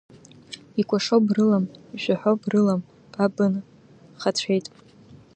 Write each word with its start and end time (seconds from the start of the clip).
Икәашо 0.79 1.17
брылам, 1.25 1.65
ишәаҳәо 1.95 2.33
брылам, 2.41 2.81
ба 3.11 3.25
бынхацәеит… 3.35 4.65